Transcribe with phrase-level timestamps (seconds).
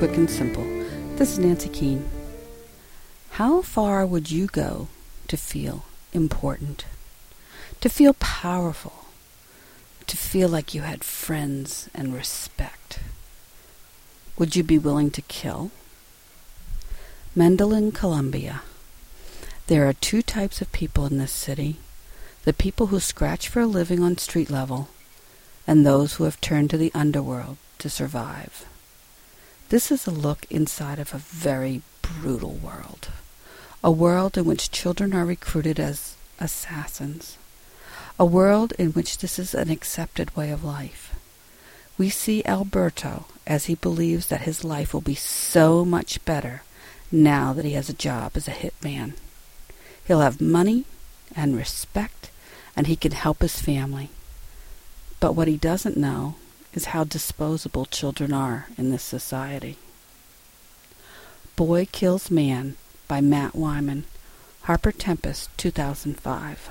[0.00, 0.64] quick and simple.
[1.16, 2.08] This is Nancy Keane.
[3.32, 4.88] How far would you go
[5.28, 6.86] to feel important?
[7.82, 9.04] To feel powerful?
[10.06, 13.00] To feel like you had friends and respect?
[14.38, 15.70] Would you be willing to kill?
[17.36, 18.62] Medellin, Colombia.
[19.66, 21.76] There are two types of people in this city
[22.44, 24.88] the people who scratch for a living on street level,
[25.66, 28.64] and those who have turned to the underworld to survive.
[29.70, 33.06] This is a look inside of a very brutal world,
[33.84, 37.38] a world in which children are recruited as assassins,
[38.18, 41.14] a world in which this is an accepted way of life.
[41.96, 46.64] We see Alberto as he believes that his life will be so much better
[47.12, 49.12] now that he has a job as a hitman.
[50.04, 50.84] He'll have money
[51.36, 52.32] and respect,
[52.74, 54.10] and he can help his family.
[55.20, 56.34] But what he doesn't know
[56.72, 59.76] is how disposable children are in this society.
[61.56, 62.76] Boy Kills Man
[63.08, 64.04] by Matt Whyman,
[64.62, 66.70] Harper Tempest, 2005.